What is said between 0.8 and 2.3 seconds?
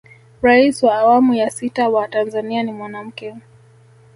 wa awamu ya sita wa